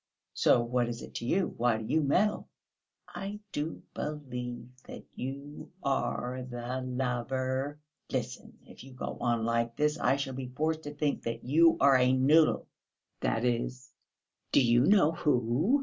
[0.33, 1.53] So what is it to you?
[1.57, 2.49] Why do you meddle?"
[3.07, 7.77] "I do believe that you are the lover!..."
[8.11, 11.97] "Listen: if you go on like this I shall be forced to think you are
[11.97, 12.65] a noodle!
[13.19, 13.91] That is,
[14.51, 15.79] do you know who?"